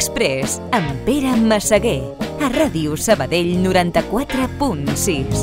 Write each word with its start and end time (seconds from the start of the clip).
Express 0.00 0.54
amb 0.72 1.02
Pere 1.04 1.34
Massaguer 1.36 2.00
a 2.40 2.48
Ràdio 2.48 2.94
Sabadell 2.96 3.50
94.6. 3.60 5.42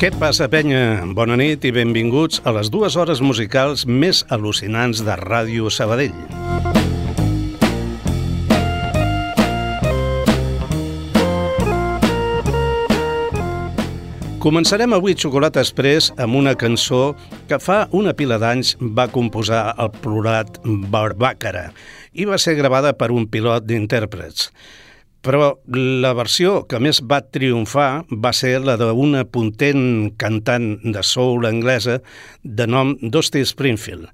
Què 0.00 0.08
passa, 0.16 0.48
penya? 0.48 1.04
Bona 1.12 1.36
nit 1.36 1.68
i 1.68 1.74
benvinguts 1.76 2.40
a 2.48 2.56
les 2.56 2.72
dues 2.72 2.96
hores 2.96 3.20
musicals 3.20 3.84
més 3.84 4.24
al·lucinants 4.32 5.04
de 5.04 5.20
Ràdio 5.20 5.68
Sabadell. 5.68 6.16
Començarem 14.42 14.90
avui 14.90 15.14
Xocolata 15.14 15.62
Express 15.62 16.08
amb 16.18 16.34
una 16.34 16.56
cançó 16.58 17.12
que 17.46 17.60
fa 17.62 17.84
una 17.94 18.10
pila 18.18 18.40
d'anys 18.42 18.72
va 18.98 19.04
composar 19.06 19.60
el 19.78 19.92
plurat 20.02 20.58
Barbàcara 20.64 21.68
i 22.18 22.26
va 22.26 22.40
ser 22.42 22.56
gravada 22.58 22.90
per 22.98 23.12
un 23.14 23.28
pilot 23.30 23.68
d'intèrprets. 23.68 24.48
Però 25.22 25.52
la 25.78 26.10
versió 26.18 26.64
que 26.66 26.82
més 26.82 26.98
va 27.06 27.20
triomfar 27.22 28.02
va 28.10 28.34
ser 28.34 28.56
la 28.66 28.74
d'una 28.80 29.22
pontent 29.30 30.10
cantant 30.18 30.72
de 30.82 31.06
soul 31.06 31.46
anglesa 31.46 32.00
de 32.42 32.66
nom 32.66 32.96
Dusty 32.98 33.46
Springfield. 33.46 34.10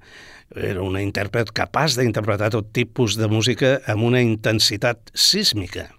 Era 0.53 0.85
una 0.85 1.01
intèrpret 1.01 1.49
capaç 1.57 1.97
d'interpretar 1.97 2.53
tot 2.53 2.69
tipus 2.69 3.17
de 3.17 3.33
música 3.33 3.79
amb 3.89 4.05
una 4.13 4.21
intensitat 4.21 5.09
sísmica. 5.17 5.89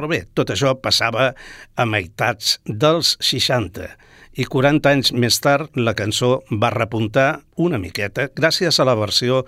Però 0.00 0.08
bé, 0.08 0.22
tot 0.32 0.48
això 0.48 0.70
passava 0.80 1.26
a 1.76 1.84
meitats 1.84 2.54
dels 2.64 3.18
60 3.20 3.84
i 4.40 4.46
40 4.48 4.88
anys 4.88 5.10
més 5.12 5.36
tard 5.44 5.76
la 5.76 5.92
cançó 5.98 6.30
va 6.62 6.70
repuntar 6.72 7.42
una 7.60 7.76
miqueta 7.82 8.30
gràcies 8.32 8.80
a 8.80 8.86
la 8.88 8.96
versió 8.96 9.42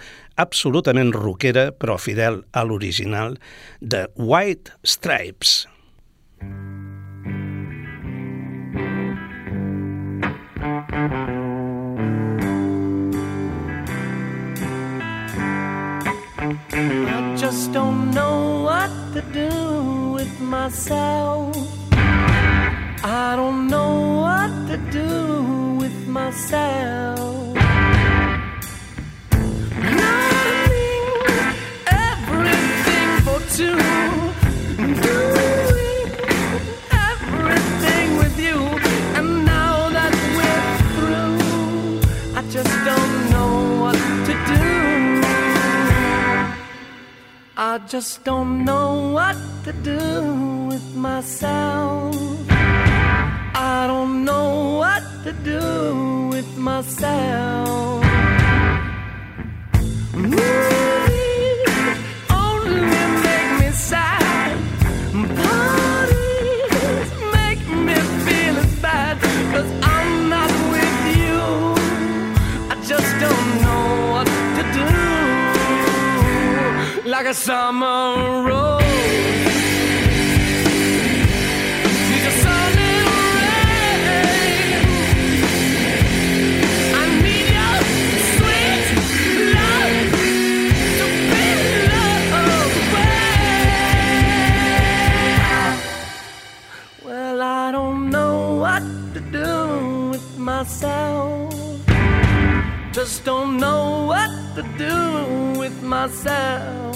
absolutament 0.44 1.14
rockera 1.16 1.70
però 1.72 1.96
fidel 1.96 2.42
a 2.52 2.66
l'original 2.68 3.38
de 3.80 4.04
White 4.20 4.76
Stripes. 4.84 5.62
I 16.44 17.36
just 17.36 17.72
don't 17.72 18.10
know 18.10 18.64
what 18.64 18.90
to 19.14 19.22
do 19.32 20.12
with 20.12 20.40
myself. 20.40 21.54
I 23.04 23.34
don't 23.36 23.68
know 23.68 24.22
what 24.22 24.50
to 24.66 24.76
do 24.90 25.76
with 25.78 26.08
myself. 26.08 27.51
Just 47.92 48.24
don't 48.24 48.64
know 48.64 49.10
what 49.12 49.36
to 49.64 49.72
do 49.84 50.00
with 50.66 50.96
myself. 50.96 52.16
I 52.48 53.84
don't 53.86 54.24
know 54.24 54.78
what 54.78 55.02
to 55.24 55.32
do 55.44 56.28
with 56.32 56.56
myself. 56.56 58.01
What 98.62 98.82
to 99.14 99.20
do 99.20 100.10
with 100.10 100.38
myself. 100.38 101.52
Just 102.92 103.24
don't 103.24 103.58
know 103.58 104.06
what 104.06 104.30
to 104.54 104.62
do 104.78 105.58
with 105.58 105.82
myself. 105.82 106.91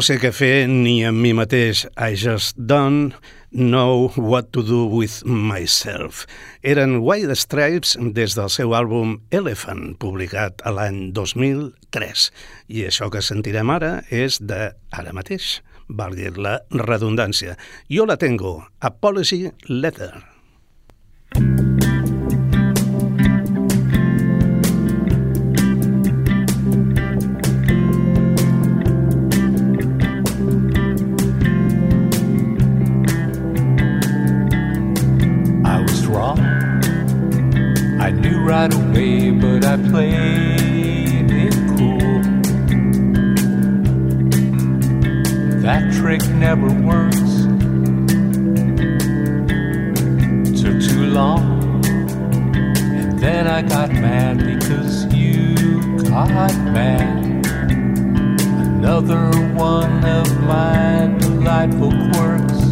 No 0.00 0.04
sé 0.06 0.14
què 0.16 0.30
fer 0.32 0.64
ni 0.64 1.02
amb 1.04 1.20
mi 1.20 1.34
mateix. 1.36 1.82
I 2.00 2.16
just 2.16 2.56
don't 2.56 3.12
know 3.52 4.08
what 4.16 4.48
to 4.56 4.62
do 4.64 4.86
with 4.88 5.26
myself. 5.28 6.22
Eren 6.64 7.02
White 7.04 7.36
Stripes 7.36 7.98
des 8.16 8.32
del 8.38 8.48
seu 8.48 8.72
àlbum 8.72 9.18
Elephant, 9.28 9.98
publicat 10.00 10.64
a 10.64 10.72
l'any 10.72 11.10
2003. 11.12 12.30
I 12.72 12.88
això 12.88 13.12
que 13.12 13.20
sentirem 13.20 13.76
ara 13.76 13.98
és 14.08 14.40
de 14.40 14.70
ara 14.88 15.12
mateix, 15.12 15.58
valgui 15.84 16.32
la 16.40 16.62
redundància. 16.72 17.60
Jo 17.92 18.08
la 18.08 18.16
tengo, 18.16 18.62
Apology 18.80 19.50
Letter. 19.68 20.14
I 21.36 21.69
right 38.50 38.74
away, 38.74 39.30
but 39.30 39.64
I 39.64 39.76
played 39.76 41.30
it 41.30 41.54
cool. 41.68 42.20
That 45.62 45.92
trick 45.92 46.20
never 46.30 46.66
works. 46.66 47.32
Took 50.60 50.82
too 50.82 51.06
long. 51.06 51.84
And 52.98 53.20
then 53.20 53.46
I 53.46 53.62
got 53.62 53.92
mad 53.92 54.38
because 54.38 55.04
you 55.14 55.54
got 56.02 56.52
mad. 56.74 57.46
Another 58.66 59.30
one 59.54 60.04
of 60.04 60.26
my 60.40 61.14
delightful 61.20 61.92
quirks. 62.12 62.69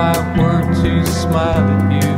I 0.00 0.16
were 0.38 0.62
to 0.82 1.04
smile 1.04 1.68
at 1.72 2.04
you. 2.04 2.09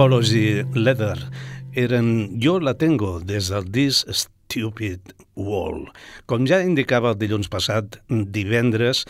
Apology 0.00 0.64
Leather 0.72 1.18
eren 1.76 2.38
Jo 2.40 2.54
la 2.56 2.72
tengo 2.72 3.18
des 3.20 3.50
del 3.52 3.66
disc 3.68 4.08
Stupid 4.08 5.12
Wall. 5.36 5.90
Com 6.24 6.46
ja 6.48 6.62
indicava 6.64 7.10
el 7.12 7.18
dilluns 7.20 7.50
passat, 7.52 7.98
divendres 8.08 9.02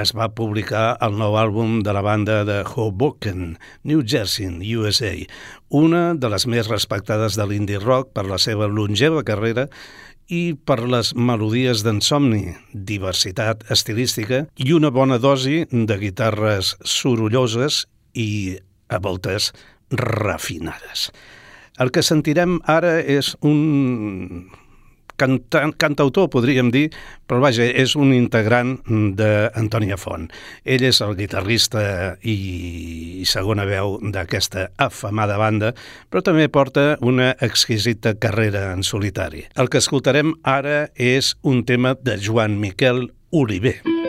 es 0.00 0.14
va 0.16 0.30
publicar 0.32 0.94
el 1.04 1.18
nou 1.20 1.36
àlbum 1.36 1.82
de 1.84 1.92
la 1.92 2.00
banda 2.00 2.38
de 2.48 2.62
Hoboken, 2.64 3.58
New 3.84 4.00
Jersey, 4.00 4.48
USA, 4.72 5.12
una 5.68 6.14
de 6.16 6.32
les 6.32 6.48
més 6.48 6.72
respectades 6.72 7.36
de 7.36 7.44
l'indie 7.44 7.82
rock 7.84 8.14
per 8.16 8.24
la 8.24 8.40
seva 8.40 8.64
longeva 8.64 9.26
carrera 9.28 9.66
i 10.32 10.54
per 10.56 10.78
les 10.88 11.12
melodies 11.12 11.84
d'ensomni, 11.84 12.56
diversitat 12.72 13.68
estilística 13.68 14.46
i 14.56 14.72
una 14.72 14.88
bona 14.88 15.20
dosi 15.20 15.66
de 15.68 16.00
guitarres 16.00 16.78
sorolloses 16.80 17.84
i, 18.16 18.56
a 18.88 19.04
voltes, 19.04 19.52
refinades. 19.98 21.10
El 21.78 21.90
que 21.90 22.04
sentirem 22.06 22.60
ara 22.70 23.00
és 23.00 23.32
un 23.42 24.50
cantant, 25.16 25.72
cantautor, 25.78 26.28
podríem 26.30 26.70
dir, 26.74 26.88
però 27.28 27.40
vaja, 27.42 27.66
és 27.66 27.94
un 27.98 28.12
integrant 28.14 28.76
d'Antònia 29.18 29.98
Font. 30.00 30.28
Ell 30.64 30.84
és 30.86 31.00
el 31.04 31.16
guitarrista 31.18 31.82
i 32.22 33.24
segona 33.28 33.66
veu 33.68 33.98
d'aquesta 34.14 34.68
afamada 34.78 35.38
banda, 35.40 35.74
però 36.10 36.24
també 36.26 36.48
porta 36.48 36.94
una 37.00 37.32
exquisita 37.40 38.16
carrera 38.18 38.70
en 38.72 38.86
solitari. 38.86 39.46
El 39.58 39.70
que 39.70 39.82
escoltarem 39.82 40.34
ara 40.42 40.88
és 40.94 41.34
un 41.42 41.64
tema 41.66 41.96
de 42.00 42.18
Joan 42.20 42.58
Miquel 42.60 43.08
Oliver. 43.30 43.80
Mil 43.84 44.03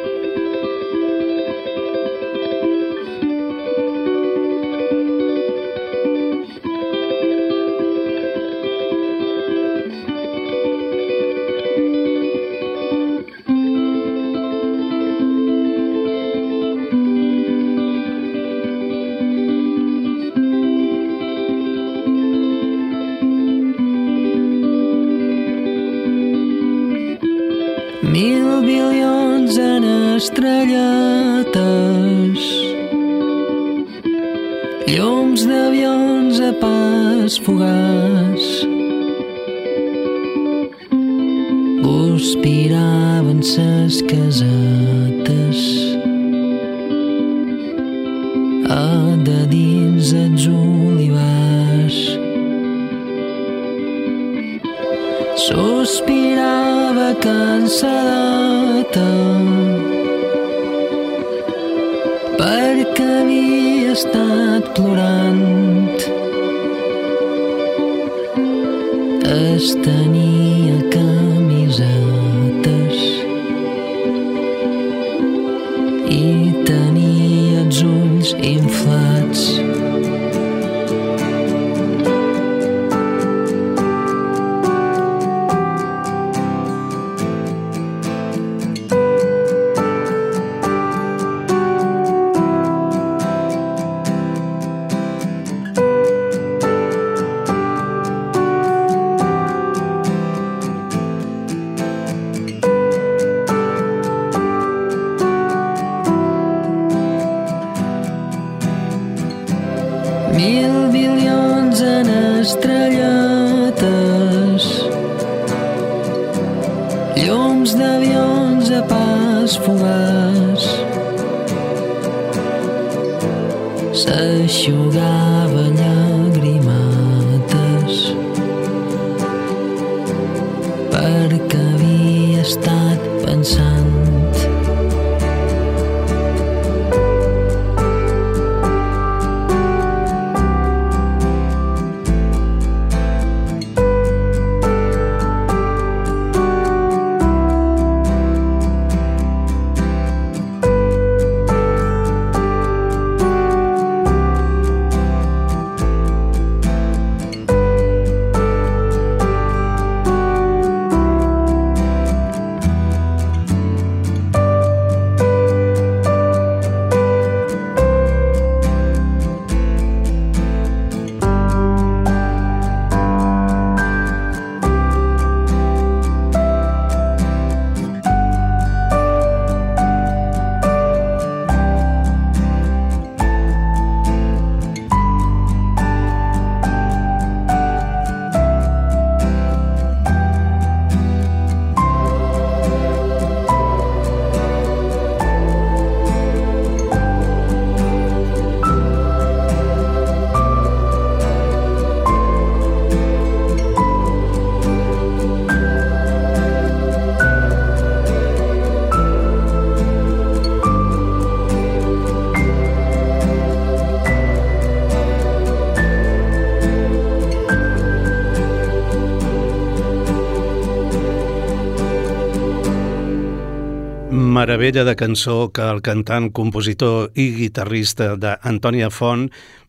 Meravella 224.45 224.83
de 224.83 224.93
cançó 224.93 225.49
que 225.49 225.63
el 225.65 225.79
cantant, 225.81 226.27
compositor 226.37 227.07
i 227.17 227.31
guitarrista 227.33 228.11
d'Antònia 228.21 228.91
Font 228.93 229.23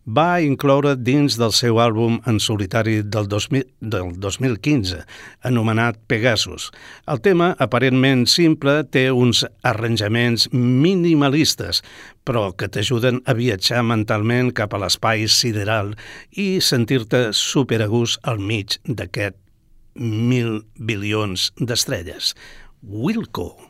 va 0.05 0.43
incloure 0.45 0.91
dins 1.01 1.39
del 1.41 1.55
seu 1.57 1.79
àlbum 1.81 2.19
en 2.29 2.37
solitari 2.45 2.99
del, 3.01 3.25
2000, 3.33 3.63
del 3.81 4.11
2015, 4.21 4.99
anomenat 5.49 5.97
Pegasus. 6.13 6.67
El 7.09 7.23
tema, 7.25 7.55
aparentment 7.57 8.27
simple, 8.29 8.75
té 8.85 9.07
uns 9.09 9.47
arranjaments 9.65 10.45
minimalistes, 10.53 11.81
però 12.29 12.51
que 12.53 12.69
t'ajuden 12.69 13.23
a 13.25 13.33
viatjar 13.39 13.81
mentalment 13.81 14.51
cap 14.59 14.77
a 14.77 14.83
l'espai 14.83 15.25
sideral 15.25 15.95
i 16.37 16.59
sentir-te 16.61 17.31
superagús 17.33 18.19
al 18.29 18.45
mig 18.45 18.77
d'aquest 18.85 19.41
mil 19.97 20.61
bilions 20.77 21.49
d'estrelles. 21.57 22.35
Wilco. 22.85 23.66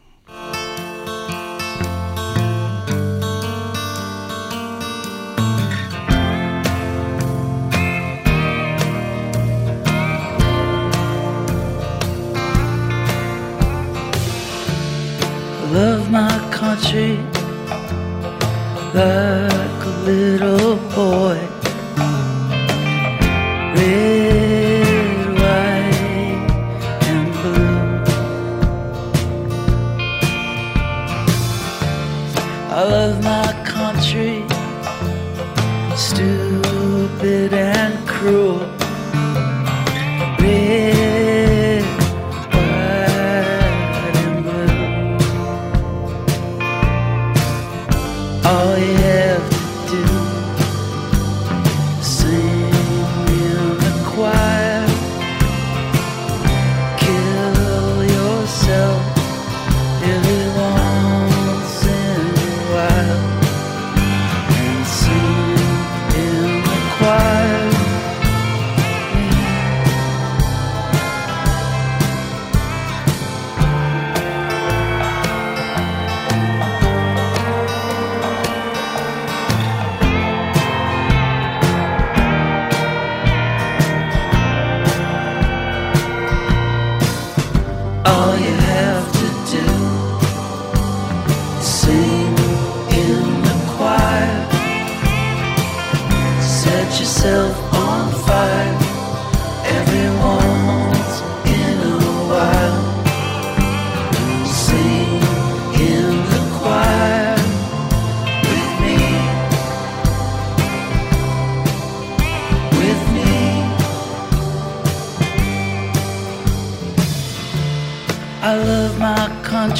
Love. 18.96 19.45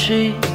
she 0.06 0.45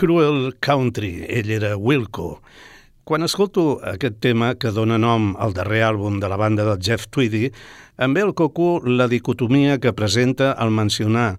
Cruel 0.00 0.56
Country, 0.60 1.26
ell 1.28 1.50
era 1.52 1.74
Wilco. 1.76 2.40
Quan 3.04 3.20
escolto 3.20 3.82
aquest 3.84 4.14
tema 4.24 4.54
que 4.56 4.70
dona 4.72 4.96
nom 4.96 5.34
al 5.36 5.52
darrer 5.52 5.82
àlbum 5.84 6.22
de 6.22 6.28
la 6.32 6.38
banda 6.40 6.64
del 6.64 6.78
Jeff 6.80 7.04
Tweedy, 7.12 7.50
em 8.00 8.14
ve 8.16 8.22
al 8.24 8.32
coco 8.32 8.80
la 8.80 9.10
dicotomia 9.12 9.76
que 9.76 9.92
presenta 9.92 10.54
al 10.56 10.72
mencionar 10.72 11.34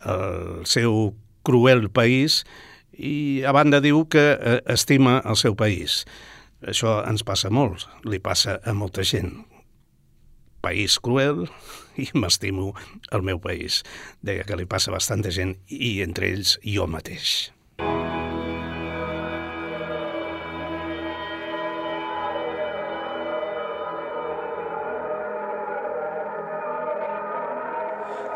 el 0.00 0.64
seu 0.64 1.12
cruel 1.44 1.90
país 1.92 2.38
i 2.96 3.44
a 3.44 3.52
banda 3.52 3.82
diu 3.84 4.06
que 4.08 4.24
eh, 4.32 4.62
estima 4.72 5.18
el 5.20 5.36
seu 5.36 5.52
país. 5.52 6.06
Això 6.64 7.02
ens 7.04 7.20
passa 7.20 7.52
molt, 7.52 7.84
li 8.08 8.16
passa 8.16 8.62
a 8.64 8.72
molta 8.72 9.04
gent. 9.04 9.42
País 10.64 10.96
cruel 11.04 11.44
i 12.00 12.08
m'estimo 12.16 12.72
el 13.12 13.28
meu 13.28 13.44
país. 13.44 13.82
Deia 14.24 14.48
que 14.48 14.56
li 14.56 14.64
passa 14.64 14.88
a 14.88 14.96
bastanta 14.96 15.28
gent 15.28 15.52
i 15.68 15.98
entre 16.00 16.32
ells 16.32 16.56
jo 16.64 16.88
mateix. 16.88 17.52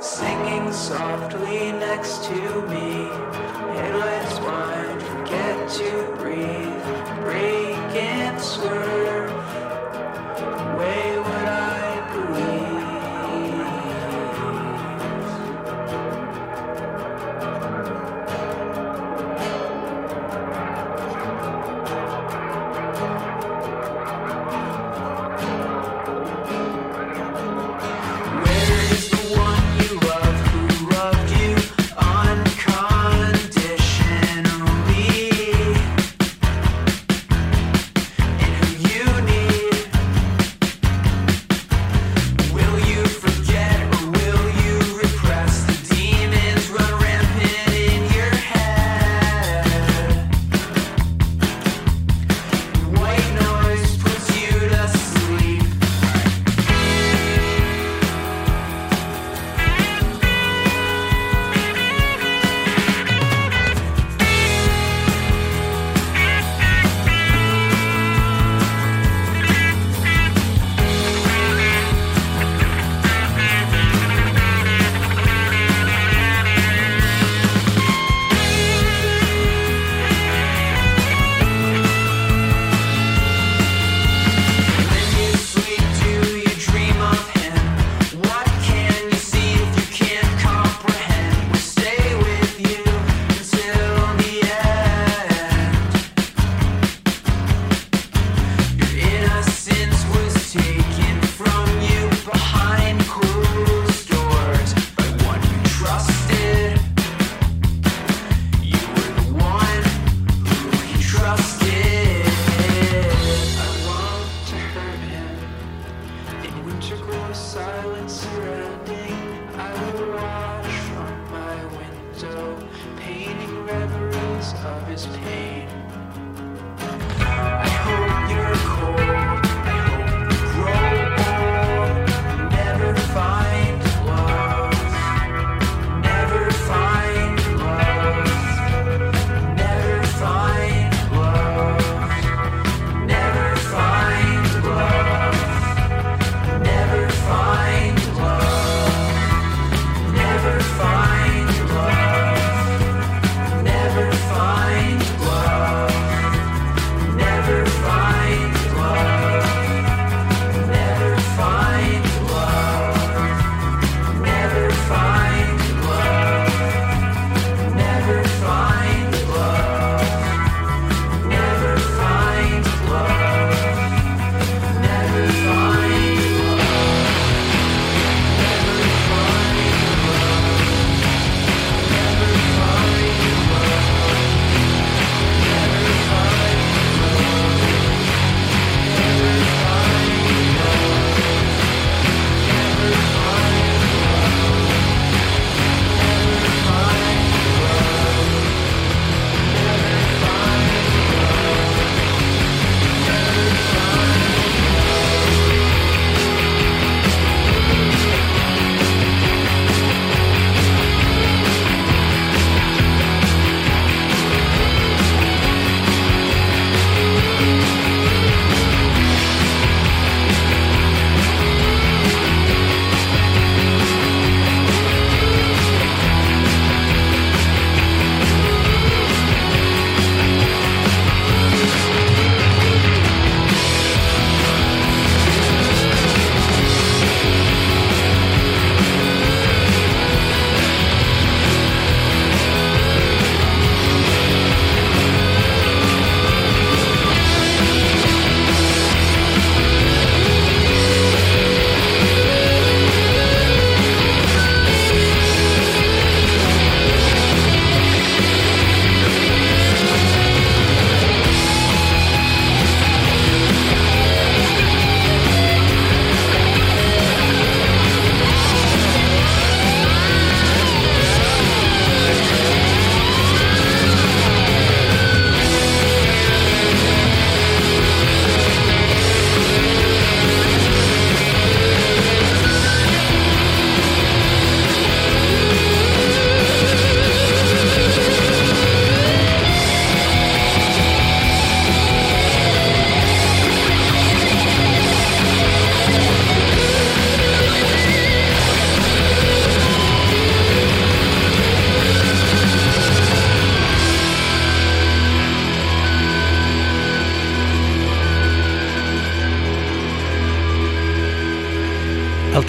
Singing 0.01 0.73
softly 0.73 1.73
next 1.73 2.25
to 2.25 2.63
me, 2.69 3.09
headlights 3.75 4.41
lets 4.41 5.05
forget 5.05 5.71
to 5.71 6.17
breathe, 6.19 7.23
break 7.23 7.77
and 7.97 8.41
swirl. 8.41 9.00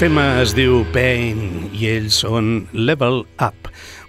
Tema 0.02 0.40
es 0.42 0.56
diu 0.58 0.80
Pain 0.96 1.68
i 1.78 1.84
ells 1.92 2.24
són 2.24 2.64
Level 2.74 3.20
Up, 3.38 3.68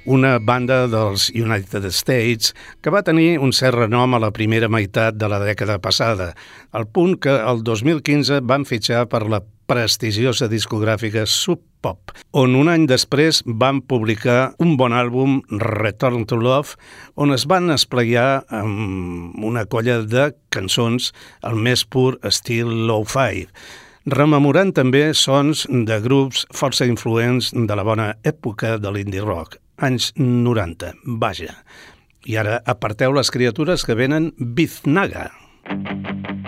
una 0.08 0.38
banda 0.40 0.86
dels 0.88 1.26
United 1.36 1.84
States 1.92 2.54
que 2.80 2.88
va 2.94 3.02
tenir 3.04 3.34
un 3.44 3.52
cert 3.52 3.76
renom 3.76 4.16
a 4.16 4.20
la 4.22 4.30
primera 4.32 4.70
meitat 4.72 5.18
de 5.20 5.28
la 5.28 5.42
dècada 5.42 5.76
passada, 5.84 6.30
al 6.72 6.86
punt 6.88 7.18
que 7.20 7.34
el 7.36 7.60
2015 7.66 8.40
van 8.48 8.64
fitxar 8.64 9.04
per 9.12 9.26
la 9.28 9.42
prestigiosa 9.68 10.48
discogràfica 10.48 11.26
Sub 11.28 11.60
Pop, 11.84 12.16
on 12.32 12.56
un 12.56 12.72
any 12.72 12.88
després 12.88 13.42
van 13.44 13.84
publicar 13.84 14.54
un 14.64 14.78
bon 14.80 14.96
àlbum, 14.96 15.42
Return 15.60 16.24
to 16.24 16.40
Love, 16.40 16.80
on 17.20 17.36
es 17.36 17.44
van 17.44 17.68
esplayar 17.76 18.46
amb 18.48 19.44
una 19.44 19.68
colla 19.68 20.00
de 20.08 20.30
cançons 20.48 21.12
al 21.44 21.60
més 21.60 21.84
pur 21.84 22.16
estil 22.24 22.72
low-fi, 22.88 23.50
rememorant 24.06 24.72
també 24.74 25.12
sons 25.14 25.66
de 25.70 25.98
grups 26.02 26.46
força 26.54 26.86
influents 26.88 27.52
de 27.54 27.76
la 27.78 27.84
bona 27.86 28.12
època 28.26 28.76
de 28.82 28.90
l'indie 28.90 29.22
rock, 29.22 29.58
anys 29.78 30.12
90, 30.16 30.92
vaja. 31.22 31.54
I 32.26 32.38
ara 32.38 32.60
aparteu 32.66 33.14
les 33.14 33.30
criatures 33.30 33.86
que 33.86 33.98
venen 33.98 34.32
Biznaga. 34.38 35.30
Algo 35.66 36.41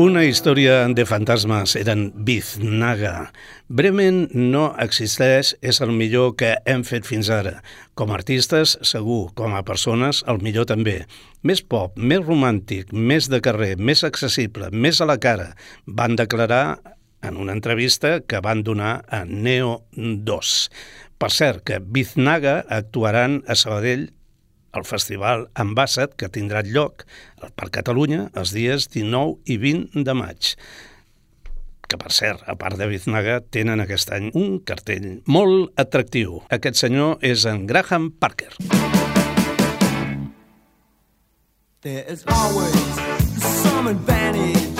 Una 0.00 0.22
història 0.24 0.86
de 0.96 1.04
fantasmes 1.04 1.74
eren 1.76 2.06
Biznaga. 2.24 3.26
Bremen 3.68 4.22
no 4.32 4.70
existeix, 4.80 5.50
és 5.60 5.80
el 5.84 5.90
millor 5.92 6.30
que 6.40 6.54
hem 6.64 6.86
fet 6.88 7.04
fins 7.04 7.28
ara. 7.28 7.58
Com 8.00 8.08
a 8.08 8.16
artistes, 8.16 8.78
segur, 8.80 9.34
com 9.36 9.52
a 9.52 9.60
persones, 9.60 10.22
el 10.32 10.40
millor 10.40 10.64
també. 10.70 11.02
Més 11.44 11.60
pop, 11.60 12.00
més 12.00 12.24
romàntic, 12.24 12.94
més 12.96 13.28
de 13.28 13.42
carrer, 13.44 13.74
més 13.76 14.00
accessible, 14.08 14.70
més 14.72 15.02
a 15.04 15.10
la 15.10 15.18
cara, 15.20 15.50
van 15.84 16.16
declarar 16.16 16.80
en 17.20 17.36
una 17.36 17.52
entrevista 17.52 18.22
que 18.24 18.40
van 18.40 18.64
donar 18.64 19.02
a 19.12 19.26
Neo 19.28 19.82
2. 20.00 20.54
Per 21.20 21.28
cert, 21.28 21.60
que 21.68 21.76
Biznaga 21.84 22.62
actuaran 22.72 23.42
a 23.44 23.52
Sabadell 23.52 24.08
al 24.72 24.86
Festival 24.86 25.48
Ambassad, 25.54 26.14
que 26.16 26.30
tindrà 26.30 26.62
lloc 26.66 27.06
per 27.56 27.70
Catalunya 27.74 28.28
els 28.38 28.54
dies 28.54 28.88
19 28.92 29.40
i 29.50 29.58
20 29.58 30.06
de 30.06 30.16
maig 30.16 30.54
que 31.90 31.98
per 31.98 32.12
cert, 32.14 32.44
a 32.46 32.54
part 32.54 32.78
de 32.78 32.86
Biznaga, 32.86 33.40
tenen 33.50 33.82
aquest 33.82 34.12
any 34.14 34.30
un 34.38 34.60
cartell 34.62 35.08
molt 35.26 35.74
atractiu. 35.80 36.38
Aquest 36.54 36.78
senyor 36.78 37.18
és 37.26 37.42
en 37.50 37.66
Graham 37.66 38.12
Parker. 38.14 38.52
There 41.82 42.04
is 42.06 42.24
always 42.28 42.78
some 43.40 43.88
advantage 43.88 44.79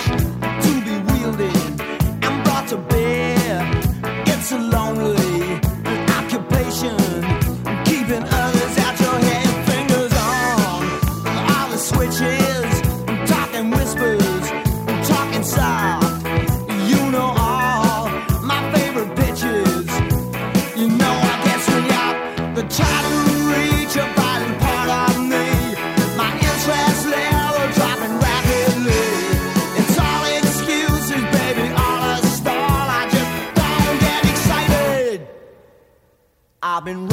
I've 36.73 36.85
been 36.85 37.10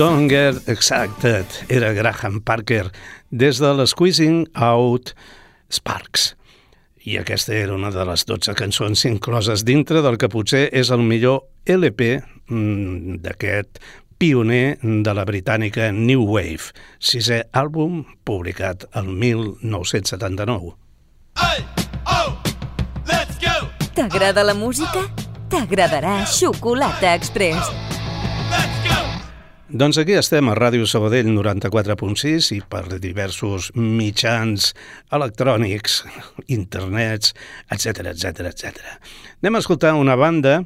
Don't 0.00 0.30
Get 0.30 0.66
Excited 0.66 1.44
era 1.68 1.92
Graham 1.92 2.40
Parker 2.40 2.86
des 3.28 3.58
de 3.60 3.68
l'Squeezing 3.74 4.46
Out 4.56 5.10
Sparks. 5.68 6.36
I 7.04 7.18
aquesta 7.20 7.52
era 7.52 7.74
una 7.76 7.90
de 7.92 8.06
les 8.08 8.24
12 8.24 8.54
cançons 8.56 9.04
incloses 9.04 9.60
dintre 9.68 10.00
del 10.00 10.16
que 10.16 10.30
potser 10.32 10.70
és 10.72 10.88
el 10.88 11.04
millor 11.04 11.42
LP 11.68 12.08
mm, 12.16 13.20
d'aquest 13.26 13.76
pioner 14.16 14.78
de 14.80 15.16
la 15.20 15.26
britànica 15.28 15.90
New 15.92 16.24
Wave, 16.32 16.72
sisè 16.96 17.42
àlbum 17.52 18.00
publicat 18.24 18.88
el 18.96 19.12
1979. 19.12 20.72
T'agrada 23.92 24.48
la 24.48 24.56
música? 24.56 25.04
T'agradarà 25.52 26.22
Xocolata 26.24 27.12
Express. 27.20 27.89
Doncs 29.70 30.00
aquí 30.02 30.16
estem 30.18 30.48
a 30.50 30.56
Ràdio 30.58 30.82
Sabadell 30.82 31.28
94.6 31.30 32.48
i 32.56 32.58
per 32.66 32.96
diversos 32.98 33.68
mitjans 33.78 34.72
electrònics, 35.14 36.00
internets, 36.56 37.36
etc 37.70 38.10
etc 38.10 38.48
etc. 38.50 38.80
Anem 39.38 39.54
a 39.54 39.60
escoltar 39.62 39.92
una 39.94 40.16
banda 40.18 40.56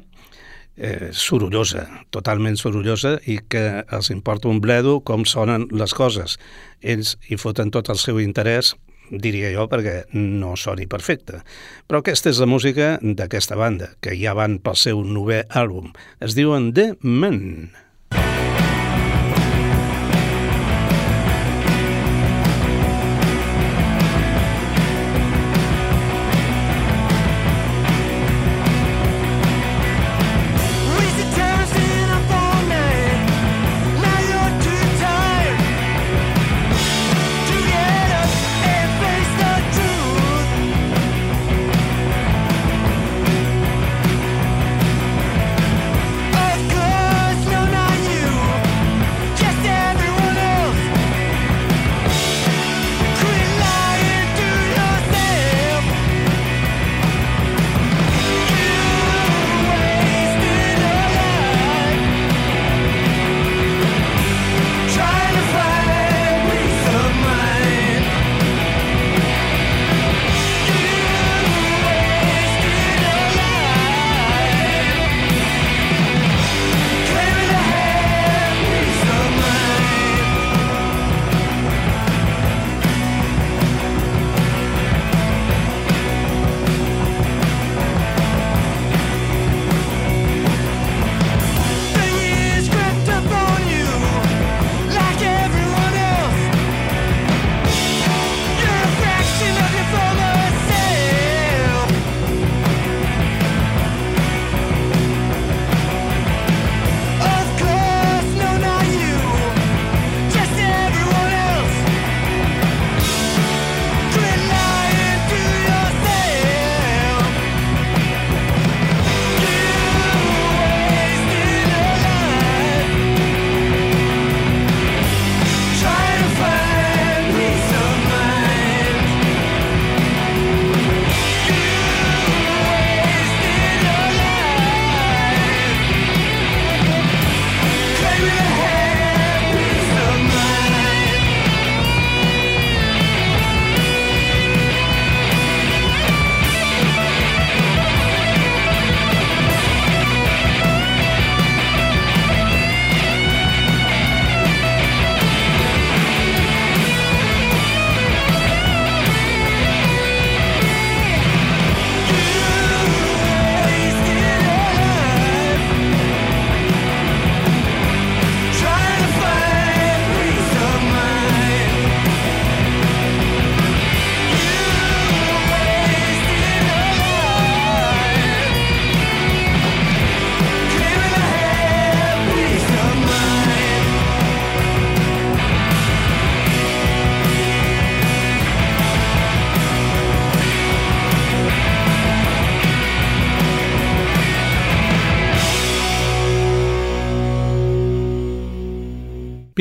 eh, 0.73 1.11
sorollosa, 1.13 1.85
totalment 2.09 2.57
sorollosa 2.57 3.19
i 3.29 3.37
que 3.45 3.85
els 3.85 4.09
importa 4.09 4.49
un 4.49 4.57
bledo 4.57 4.97
com 5.05 5.21
sonen 5.29 5.69
les 5.69 5.93
coses. 5.93 6.39
Ells 6.81 7.13
hi 7.29 7.37
foten 7.37 7.69
tot 7.69 7.93
el 7.93 8.01
seu 8.01 8.17
interès 8.17 8.73
diria 9.13 9.53
jo, 9.53 9.69
perquè 9.69 9.99
no 10.17 10.55
soni 10.57 10.89
perfecte. 10.89 11.43
Però 11.85 12.01
aquesta 12.01 12.33
és 12.33 12.41
la 12.41 12.49
música 12.49 12.95
d'aquesta 13.05 13.53
banda, 13.53 13.93
que 14.01 14.17
ja 14.17 14.33
van 14.33 14.57
pel 14.57 14.81
seu 14.81 15.05
novè 15.05 15.43
àlbum. 15.53 15.93
Es 16.25 16.33
diuen 16.33 16.71
The 16.73 16.95
Men. 17.05 17.69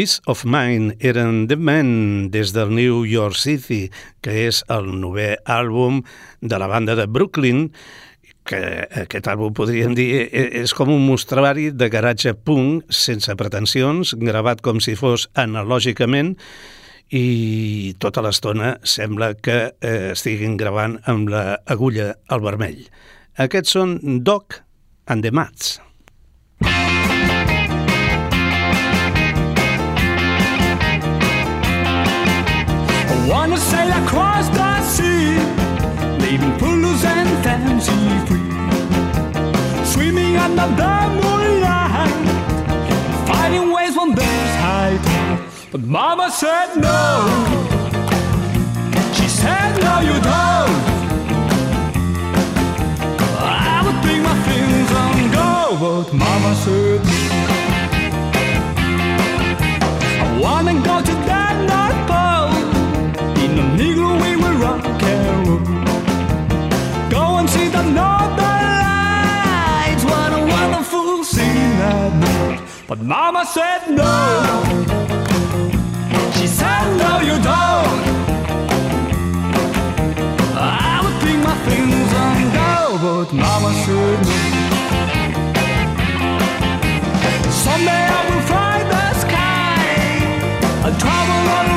Peace 0.04 0.20
of 0.26 0.44
Mind 0.44 0.98
eren 1.00 1.46
The 1.48 1.56
Men 1.56 2.28
des 2.28 2.50
del 2.52 2.74
New 2.76 3.06
York 3.08 3.38
City, 3.40 3.86
que 4.20 4.34
és 4.50 4.58
el 4.68 4.90
novè 5.00 5.30
àlbum 5.48 6.02
de 6.44 6.58
la 6.60 6.66
banda 6.68 6.92
de 6.98 7.06
Brooklyn, 7.08 7.70
que 8.44 8.60
aquest 9.00 9.30
àlbum 9.32 9.54
podríem 9.56 9.94
dir 9.96 10.26
e- 10.26 10.50
és 10.60 10.74
com 10.76 10.92
un 10.92 11.06
mostrari 11.06 11.70
de 11.72 11.88
garatge 11.88 12.34
punk 12.36 12.92
sense 12.92 13.32
pretensions, 13.32 14.12
gravat 14.20 14.60
com 14.60 14.76
si 14.76 14.92
fos 14.92 15.24
analògicament 15.40 16.34
i 17.08 17.96
tota 17.96 18.20
l'estona 18.20 18.74
sembla 18.84 19.32
que 19.40 19.56
eh, 19.80 20.12
estiguin 20.12 20.60
gravant 20.60 20.98
amb 21.08 21.32
l'agulla 21.32 22.12
al 22.28 22.44
vermell. 22.44 22.84
Aquests 23.40 23.72
són 23.80 23.96
Doc 24.20 24.60
and 25.08 25.24
the 25.24 25.32
Mats. 25.32 25.78
Wanna 33.28 33.56
sail 33.56 33.90
across 34.04 34.48
the 34.48 34.80
sea, 34.82 35.38
leaving 36.22 36.52
Pulus 36.58 37.04
and 37.04 37.30
fancy 37.44 37.92
free. 38.26 38.50
Swimming 39.84 40.36
under 40.36 40.68
the 40.80 40.94
moonlight, 41.20 42.14
fighting 43.26 43.72
waves 43.72 43.96
when 43.96 44.14
there's 44.14 44.54
high 44.66 44.98
tide. 45.06 45.40
But 45.72 45.82
Mama 45.82 46.30
said 46.30 46.76
no. 46.76 47.00
She 49.16 49.26
said 49.28 49.72
no, 49.86 49.94
you 50.00 50.16
don't. 50.30 50.82
I 53.40 53.82
would 53.84 53.98
bring 54.02 54.22
my 54.22 54.36
things 54.48 54.90
and 55.02 55.32
go, 55.32 55.76
but 55.80 56.12
Mama 56.12 56.54
said. 56.64 57.00
I 60.22 60.40
wanna 60.40 60.83
But 72.86 73.00
Mama 73.00 73.46
said 73.46 73.88
no. 73.88 74.62
She 76.34 76.46
said 76.46 76.96
no, 76.98 77.20
you 77.20 77.36
don't. 77.42 78.02
I 80.54 81.00
would 81.02 81.16
pick 81.22 81.38
my 81.48 81.56
things 81.66 82.12
and 82.24 82.52
go, 82.52 82.98
but 83.02 83.32
Mama 83.32 83.72
said 83.84 84.20
no. 84.28 84.38
Someday 87.50 88.04
I 88.04 88.20
will 88.28 88.42
fly 88.50 88.76
the 88.92 89.04
sky 89.24 89.84
and 90.86 90.94
travel 91.00 91.40
all 91.56 91.73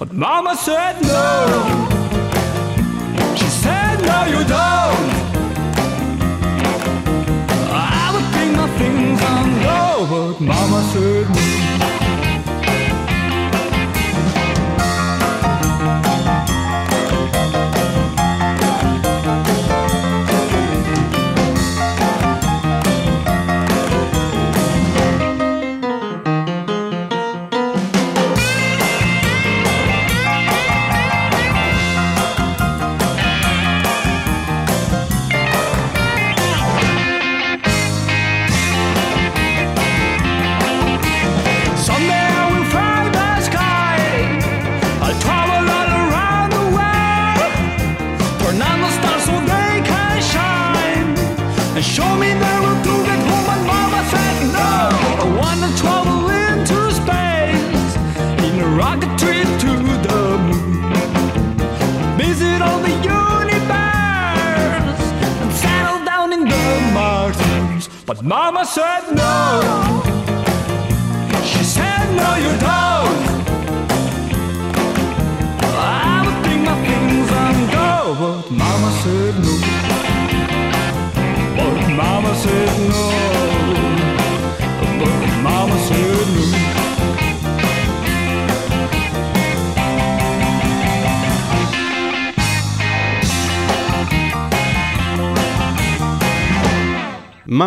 But 0.00 0.14
Mama 0.14 0.56
said 0.56 0.94
no. 1.02 1.90
She 3.36 3.44
said 3.44 4.00
no, 4.00 4.24
you 4.32 4.42
don't. 4.48 5.10
I 7.70 8.10
would 8.14 8.32
bring 8.32 8.56
my 8.56 8.66
things 8.78 9.20
and 9.20 9.62
go, 9.62 10.06
but 10.08 10.40
Mama 10.40 10.90
said 10.94 11.28
no. 11.28 11.69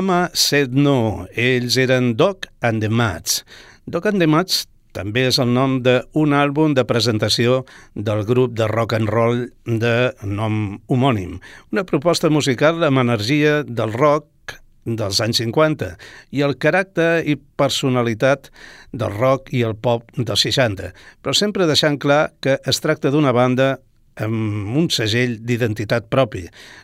Mama 0.03 0.29
Said 0.33 0.73
No. 0.73 1.27
Ells 1.31 1.77
eren 1.79 2.17
Doc 2.17 2.47
and 2.59 2.83
the 2.83 2.89
Mats. 2.89 3.45
Doc 3.87 4.05
and 4.05 4.19
the 4.19 4.27
Mats 4.27 4.65
també 4.91 5.23
és 5.29 5.37
el 5.39 5.53
nom 5.55 5.77
d'un 5.85 6.35
àlbum 6.35 6.73
de 6.75 6.83
presentació 6.83 7.61
del 7.95 8.25
grup 8.27 8.51
de 8.57 8.67
rock 8.67 8.97
and 8.97 9.07
roll 9.07 9.45
de 9.63 10.11
nom 10.27 10.81
homònim. 10.91 11.37
Una 11.71 11.85
proposta 11.87 12.27
musical 12.29 12.83
amb 12.83 12.99
energia 12.99 13.61
del 13.63 13.95
rock 13.95 14.57
dels 14.83 15.23
anys 15.23 15.39
50 15.39 15.93
i 16.35 16.43
el 16.43 16.57
caràcter 16.59 17.23
i 17.23 17.37
personalitat 17.39 18.51
del 18.91 19.15
rock 19.15 19.53
i 19.55 19.63
el 19.63 19.77
pop 19.79 20.11
dels 20.19 20.43
60, 20.49 20.91
però 21.23 21.31
sempre 21.31 21.69
deixant 21.69 21.95
clar 21.95 22.33
que 22.43 22.59
es 22.59 22.83
tracta 22.83 23.13
d'una 23.13 23.31
banda 23.31 23.77
amb 24.21 24.75
un 24.77 24.89
segell 24.93 25.37
d'identitat 25.41 26.09
propi. 26.13 26.43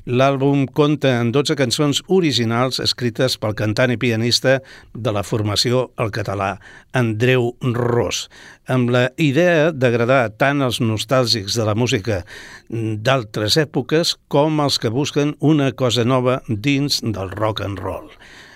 L'àlbum 0.10 0.66
compta 0.76 1.16
amb 1.20 1.34
12 1.36 1.58
cançons 1.60 2.02
originals 2.08 2.80
escrites 2.84 3.38
pel 3.42 3.56
cantant 3.60 3.94
i 3.94 4.00
pianista 4.02 4.60
de 4.94 5.14
la 5.14 5.24
formació 5.24 5.90
al 5.98 6.14
català, 6.16 6.56
Andreu 6.94 7.54
Ros, 7.62 8.28
amb 8.68 8.90
la 8.94 9.08
idea 9.18 9.70
d'agradar 9.72 10.24
tant 10.42 10.64
als 10.66 10.82
nostàlgics 10.82 11.58
de 11.58 11.68
la 11.68 11.78
música 11.78 12.24
d'altres 12.70 13.58
èpoques 13.62 14.16
com 14.28 14.60
als 14.64 14.80
que 14.82 14.94
busquen 14.94 15.36
una 15.40 15.72
cosa 15.72 16.06
nova 16.06 16.42
dins 16.48 17.02
del 17.04 17.32
rock 17.38 17.62
and 17.66 17.80
roll. 17.80 18.10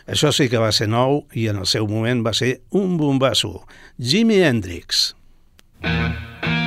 Això 0.03 0.33
sí 0.35 0.49
que 0.51 0.59
va 0.59 0.73
ser 0.75 0.89
nou 0.91 1.21
i 1.31 1.47
en 1.47 1.61
el 1.63 1.69
seu 1.69 1.87
moment 1.87 2.25
va 2.25 2.33
ser 2.35 2.57
un 2.75 2.97
bombasso. 2.99 3.61
Jimi 3.97 4.41
Hendrix. 4.43 5.13
Thank 5.83 6.62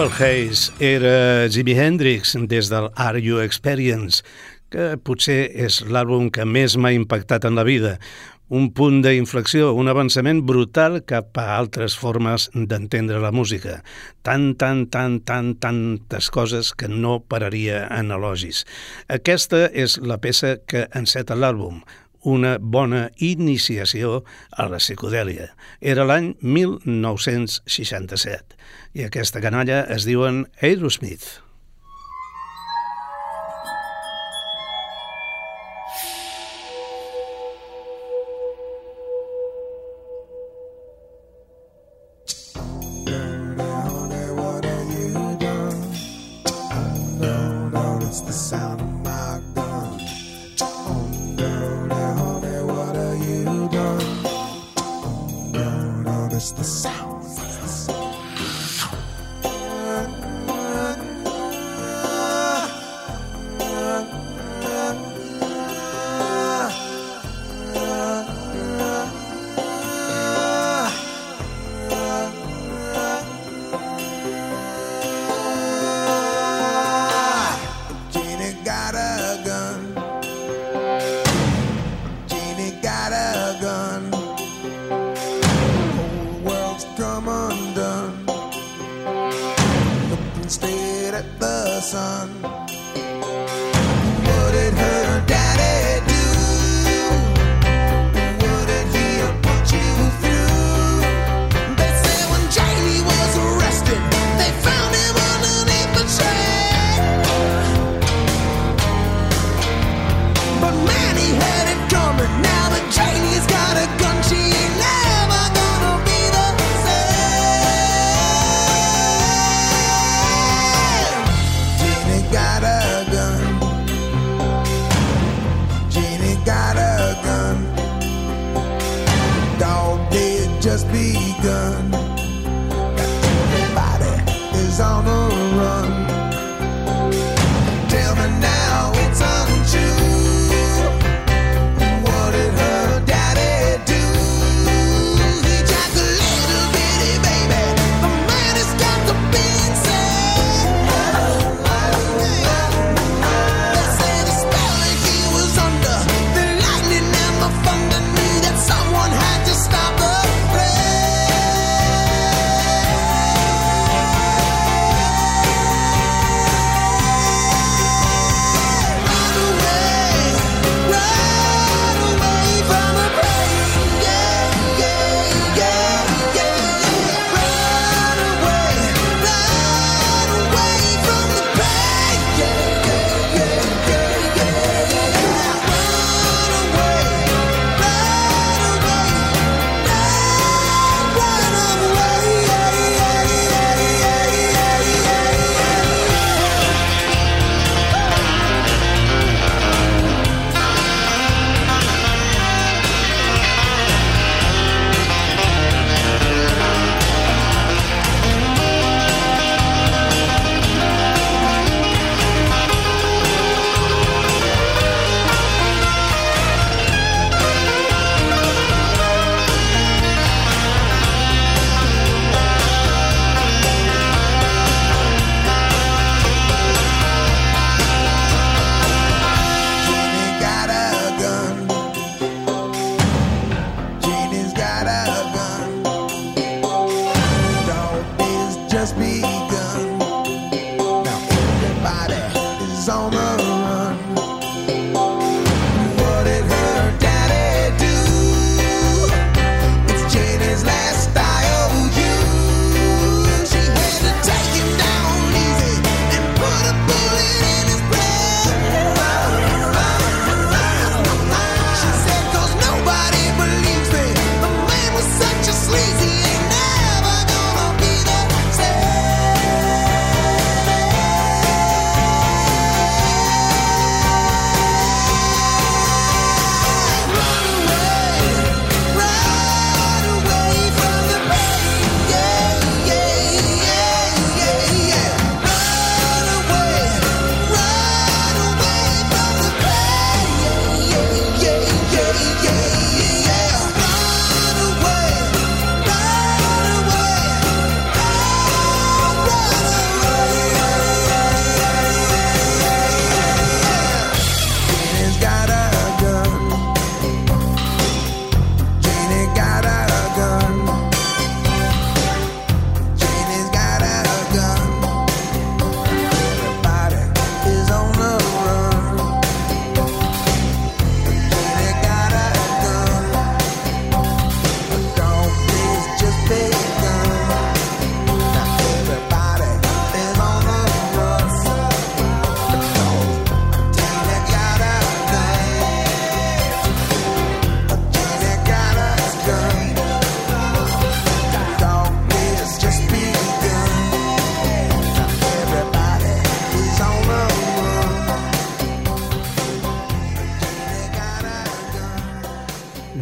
Purple 0.00 0.16
Haze 0.16 0.72
era 0.80 1.46
Jimi 1.52 1.74
Hendrix 1.76 2.32
des 2.48 2.70
del 2.70 2.86
Are 2.96 3.20
You 3.20 3.42
Experience, 3.44 4.22
que 4.72 4.94
potser 4.96 5.50
és 5.52 5.82
l'àlbum 5.92 6.30
que 6.32 6.46
més 6.48 6.78
m'ha 6.80 6.94
impactat 6.96 7.44
en 7.44 7.58
la 7.58 7.66
vida. 7.68 7.98
Un 8.48 8.70
punt 8.72 9.02
d'inflexió, 9.04 9.74
un 9.76 9.92
avançament 9.92 10.40
brutal 10.48 11.02
cap 11.04 11.36
a 11.36 11.44
altres 11.58 11.98
formes 12.00 12.48
d'entendre 12.54 13.20
la 13.20 13.28
música. 13.28 13.82
Tan, 14.24 14.54
tan, 14.56 14.86
tan, 14.88 15.20
tan, 15.20 15.52
tantes 15.60 16.32
coses 16.32 16.72
que 16.72 16.88
no 16.88 17.18
pararia 17.20 17.84
en 17.92 18.08
elogis. 18.16 18.64
Aquesta 19.12 19.66
és 19.68 20.00
la 20.00 20.16
peça 20.16 20.56
que 20.64 20.86
enceta 20.96 21.36
l'àlbum, 21.36 21.84
una 22.24 22.58
bona 22.60 23.10
iniciació 23.16 24.24
a 24.50 24.68
la 24.68 24.78
psicodèlia. 24.78 25.54
Era 25.80 26.04
l'any 26.04 26.36
1967 26.40 28.56
i 28.94 29.04
aquesta 29.06 29.40
canalla 29.40 29.84
es 29.88 30.04
diuen 30.08 30.46
Aerosmith. 30.60 31.40
The 48.26 48.34
sound 48.34 48.99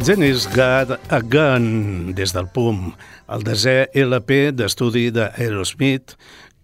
Jenny's 0.09 0.47
Got 0.55 1.11
a 1.13 1.19
Gun, 1.21 2.15
des 2.17 2.31
del 2.33 2.47
PUM, 2.49 2.95
el 3.29 3.43
desè 3.45 3.91
LP 3.93 4.39
d'estudi 4.57 5.11
d'Aerosmith, 5.13 6.15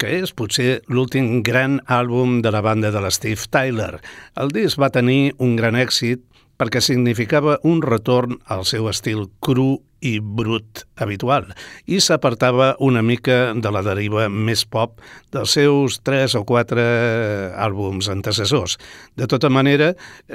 que 0.02 0.10
és 0.24 0.34
potser 0.34 0.80
l'últim 0.90 1.44
gran 1.46 1.76
àlbum 1.86 2.40
de 2.42 2.50
la 2.50 2.64
banda 2.66 2.90
de 2.90 3.04
l'Steve 3.06 3.46
Tyler. 3.54 4.00
El 4.42 4.50
disc 4.50 4.82
va 4.82 4.90
tenir 4.90 5.36
un 5.38 5.54
gran 5.60 5.78
èxit 5.78 6.24
perquè 6.60 6.82
significava 6.84 7.60
un 7.64 7.82
retorn 7.84 8.40
al 8.52 8.66
seu 8.68 8.88
estil 8.92 9.28
cru 9.44 9.76
i 10.06 10.20
brut 10.20 10.84
habitual 11.02 11.48
i 11.90 11.98
s'apartava 12.04 12.74
una 12.84 13.02
mica 13.02 13.54
de 13.58 13.72
la 13.74 13.82
deriva 13.86 14.28
més 14.30 14.66
pop 14.70 15.00
dels 15.34 15.56
seus 15.58 15.98
tres 16.06 16.36
o 16.38 16.44
quatre 16.48 16.84
àlbums 17.58 18.10
antecessors. 18.12 18.78
De 19.18 19.28
tota 19.32 19.50
manera, 19.50 19.94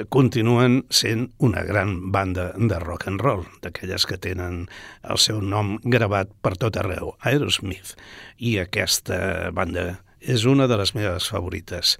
continuen 0.09 0.81
sent 0.89 1.29
una 1.39 1.63
gran 1.67 2.11
banda 2.11 2.51
de 2.57 2.79
rock 2.83 3.07
and 3.11 3.23
roll, 3.23 3.45
d'aquelles 3.63 4.05
que 4.09 4.19
tenen 4.19 4.65
el 5.07 5.21
seu 5.21 5.41
nom 5.41 5.77
gravat 5.83 6.33
per 6.41 6.57
tot 6.59 6.77
arreu, 6.81 7.15
Aerosmith. 7.23 7.95
I 8.37 8.57
aquesta 8.65 9.51
banda 9.55 10.01
és 10.21 10.45
una 10.45 10.67
de 10.67 10.77
les 10.77 10.93
meves 10.97 11.31
favorites. 11.31 11.97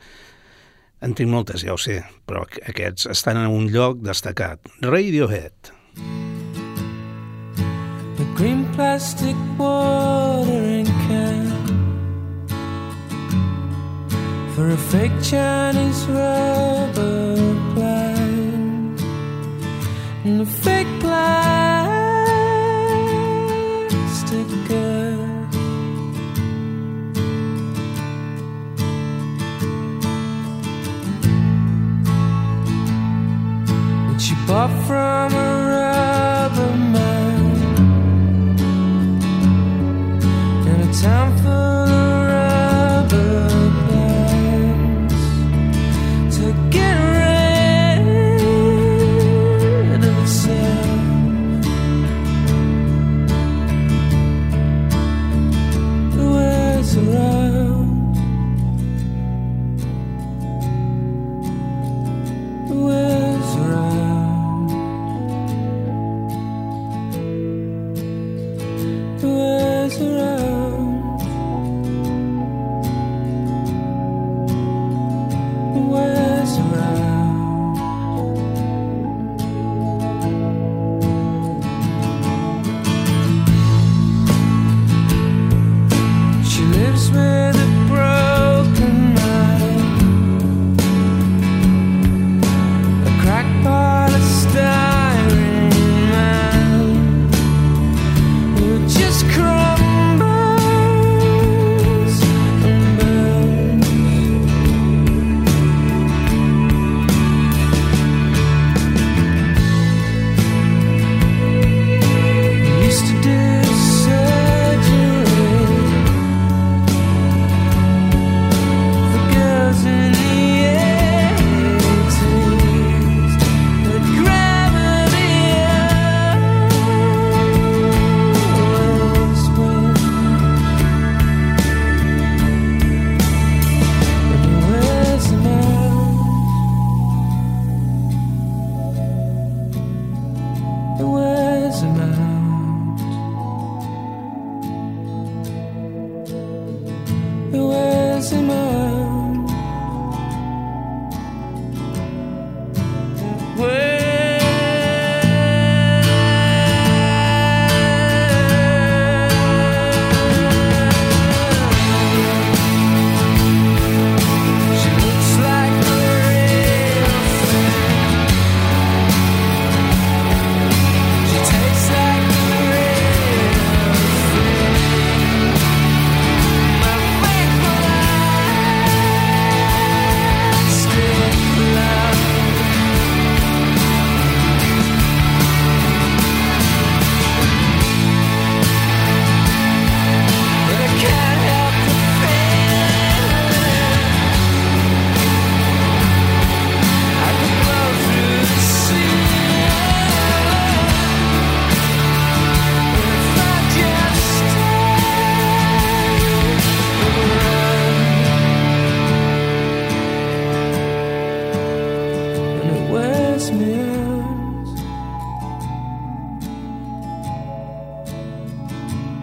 En 1.01 1.13
tinc 1.17 1.29
moltes, 1.33 1.63
ja 1.65 1.73
ho 1.73 1.77
sé, 1.81 2.03
però 2.29 2.43
aqu- 2.45 2.61
aquests 2.69 3.07
estan 3.09 3.37
en 3.41 3.47
un 3.49 3.67
lloc 3.73 3.97
destacat. 4.05 4.59
Radiohead. 4.81 5.71
The 8.17 8.25
green 8.35 8.65
plastic 8.75 9.35
watering 9.57 10.85
can 11.07 11.49
for 14.55 14.69
a 14.69 14.77
fake 14.77 15.17
Chinese 15.23 16.05
rubber 16.07 17.35
plant 17.73 19.01
and 20.23 20.41
a 20.41 20.45
fake 20.45 20.87
plastic 23.01 24.47
girl. 24.67 25.30
You 34.31 34.37
bought 34.47 34.71
from 34.87 35.33
a 35.33 35.49
rubber 35.73 36.77
man. 36.77 37.51
In 40.69 40.89
a 40.89 40.93
town 40.93 41.37
full 41.39 41.70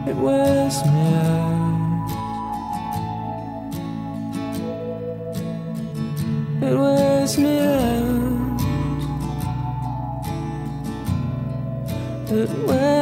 It 0.09 0.17
wears 0.17 0.85
me 0.87 1.15
out. 1.15 2.09
It 6.63 6.77
wears 6.79 7.39
me 7.39 7.59
out. 7.59 8.61
It 12.31 12.51
wears 12.67 12.98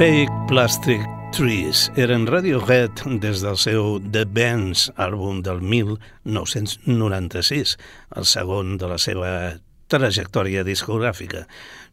Fake 0.00 0.32
Plastic 0.48 1.02
Trees 1.36 1.90
eren 2.00 2.22
Radiohead 2.24 3.02
des 3.20 3.42
del 3.44 3.58
seu 3.60 3.98
The 4.00 4.24
Bands 4.24 4.88
àlbum 4.96 5.44
del 5.44 5.60
1996, 5.60 7.76
el 8.16 8.24
segon 8.24 8.80
de 8.80 8.88
la 8.88 8.96
seva 8.96 9.60
trajectòria 9.92 10.64
discogràfica. 10.64 11.44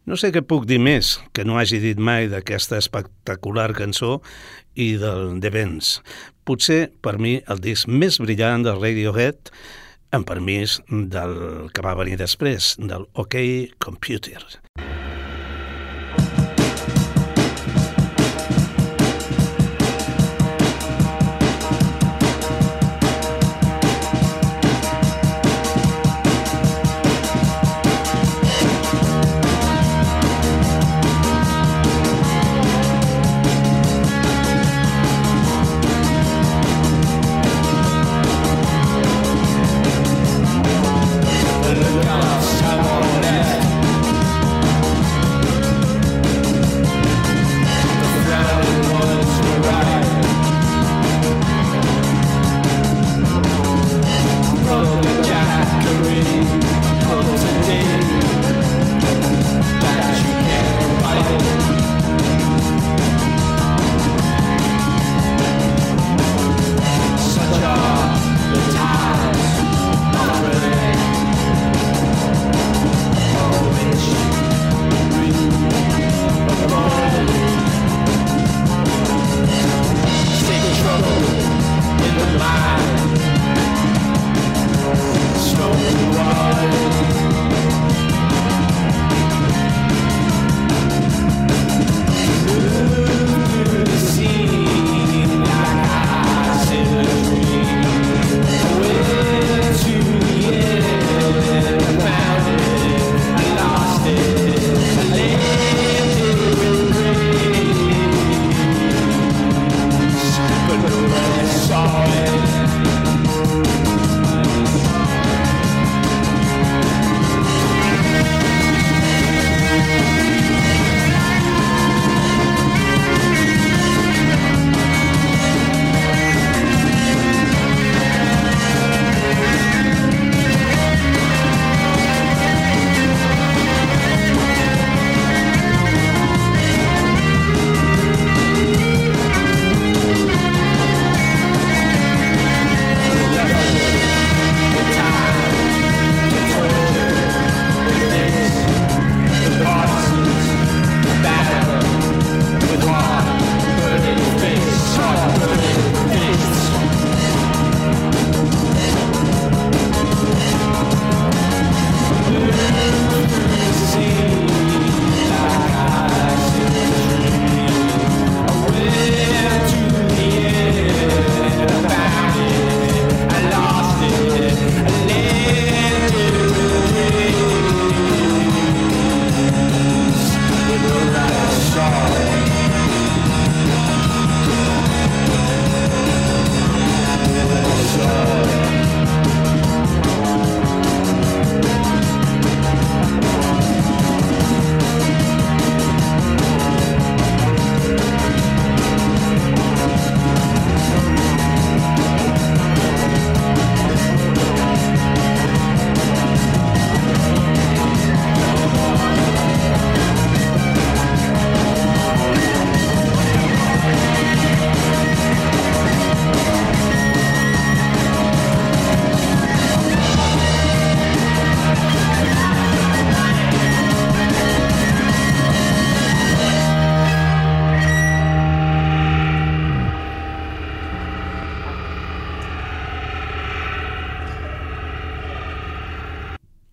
No 0.08 0.16
sé 0.16 0.32
què 0.32 0.40
puc 0.40 0.64
dir 0.70 0.80
més 0.80 1.20
que 1.36 1.44
no 1.44 1.60
hagi 1.60 1.84
dit 1.84 2.00
mai 2.00 2.32
d'aquesta 2.32 2.80
espectacular 2.80 3.76
cançó 3.76 4.24
i 4.72 4.96
del 4.96 5.36
The 5.44 5.52
Bands. 5.52 6.00
Potser, 6.48 6.88
per 7.04 7.20
mi, 7.20 7.44
el 7.44 7.60
disc 7.60 7.92
més 7.92 8.16
brillant 8.24 8.64
del 8.64 8.80
Radiohead, 8.80 9.52
amb 10.16 10.24
permís 10.24 10.80
del 10.88 11.68
que 11.76 11.84
va 11.84 11.92
venir 12.00 12.16
després, 12.24 12.72
del 12.80 13.04
OK 13.20 13.36
Computer. 13.84 14.40
Look 14.80 15.07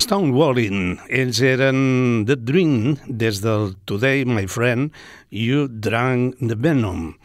Stonewalling. 0.06 1.00
Ells 1.10 1.40
eren 1.42 2.26
The 2.30 2.36
Dream 2.38 2.94
des 3.10 3.40
del 3.42 3.72
Today, 3.90 4.22
My 4.26 4.46
Friend, 4.46 4.92
You 5.34 5.66
Drank 5.68 6.38
the 6.38 6.54
Venom. 6.62 7.16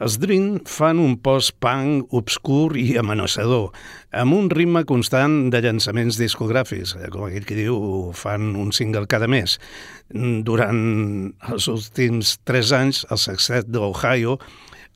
Els 0.00 0.16
Dream 0.22 0.54
fan 0.64 1.02
un 1.02 1.18
post-punk 1.20 2.14
obscur 2.16 2.78
i 2.80 2.94
amenaçador, 2.96 3.74
amb 4.16 4.38
un 4.38 4.48
ritme 4.48 4.86
constant 4.88 5.50
de 5.52 5.60
llançaments 5.60 6.16
discogràfics. 6.16 6.94
Eh, 6.96 7.10
Com 7.12 7.26
aquell 7.28 7.44
que 7.44 7.58
diu, 7.58 7.76
fan 8.16 8.54
un 8.56 8.72
single 8.72 9.04
cada 9.04 9.28
mes. 9.28 9.58
Durant 10.08 10.80
els 11.52 11.68
últims 11.68 12.38
tres 12.48 12.72
anys, 12.72 13.04
el 13.10 13.20
Sextet 13.20 13.68
d'Ohio 13.68 14.38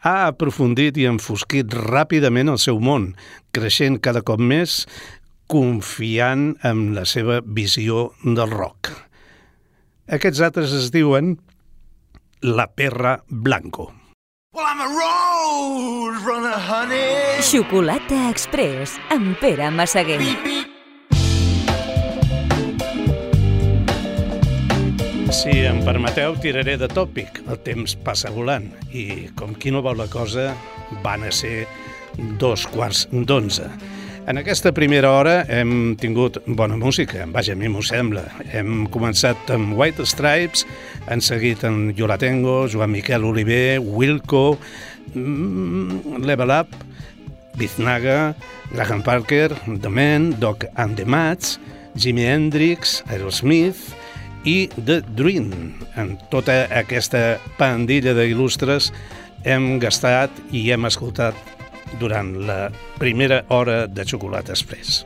ha 0.01 0.31
aprofundit 0.31 0.97
i 0.97 1.05
enfosquit 1.13 1.77
ràpidament 1.77 2.49
el 2.53 2.61
seu 2.61 2.81
món, 2.81 3.13
creixent 3.53 4.01
cada 4.01 4.25
cop 4.25 4.41
més, 4.41 4.87
confiant 5.51 6.55
en 6.65 6.95
la 6.97 7.05
seva 7.09 7.41
visió 7.45 8.13
del 8.25 8.51
rock. 8.51 8.93
Aquests 10.13 10.41
altres 10.45 10.73
es 10.77 10.91
diuen 10.93 11.37
La 12.41 12.69
Perra 12.73 13.19
Blanco. 13.29 13.93
Well, 14.55 14.67
I'm 14.67 14.81
a 14.81 14.87
road 14.87 16.21
runner, 16.25 16.55
honey. 16.55 17.43
Xocolata 17.43 18.29
Express 18.31 18.99
amb 19.11 19.35
Pere 19.41 19.71
Massaguer. 19.71 20.21
Si 25.35 25.51
em 25.67 25.81
permeteu, 25.83 26.37
tiraré 26.39 26.77
de 26.79 26.87
tòpic. 26.87 27.41
El 27.51 27.59
temps 27.67 27.97
passa 28.07 28.31
volant 28.31 28.69
i, 28.95 29.27
com 29.35 29.57
qui 29.59 29.73
no 29.75 29.83
vol 29.83 29.99
la 29.99 30.07
cosa, 30.07 30.53
van 31.03 31.27
a 31.27 31.33
ser 31.35 31.65
dos 32.39 32.69
quarts 32.71 33.09
d'onze. 33.11 33.67
En 34.25 34.39
aquesta 34.41 34.70
primera 34.72 35.11
hora 35.12 35.33
hem 35.53 35.97
tingut 36.01 36.39
bona 36.47 36.79
música, 36.81 37.27
vaja, 37.29 37.53
a 37.53 37.59
mi 37.61 37.68
m'ho 37.68 37.83
sembla. 37.85 38.22
Hem 38.57 38.87
començat 38.89 39.51
amb 39.53 39.75
White 39.77 40.07
Stripes, 40.09 40.62
han 41.12 41.20
seguit 41.20 41.61
amb 41.68 41.93
Yolatengo, 41.99 42.62
Joan 42.72 42.95
Miquel 42.95 43.27
Oliver, 43.29 43.83
Wilco, 43.85 44.57
mm, 45.12 46.25
Level 46.25 46.55
Up, 46.57 46.72
Biznaga, 47.59 48.35
Graham 48.72 49.03
Parker, 49.03 49.53
The 49.83 49.91
Men, 49.91 50.33
Doc 50.41 50.64
and 50.77 50.97
the 50.97 51.05
Mats, 51.05 51.59
Jimi 51.95 52.25
Hendrix, 52.25 53.03
Aerosmith 53.11 53.93
i 54.45 54.70
The 54.87 55.03
Dream. 55.14 55.75
En 55.97 56.16
tota 56.31 56.64
aquesta 56.72 57.37
pandilla 57.59 58.16
d'il·lustres 58.16 58.89
hem 59.45 59.79
gastat 59.79 60.33
i 60.51 60.70
hem 60.72 60.89
escoltat 60.89 61.54
durant 62.01 62.35
la 62.47 62.71
primera 62.99 63.45
hora 63.49 63.87
de 63.87 64.05
Xocolata 64.05 64.53
Express. 64.53 65.05